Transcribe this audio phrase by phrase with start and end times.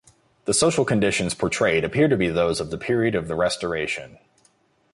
[0.45, 4.17] The social conditions portrayed appear to be those of the period of the Restoration.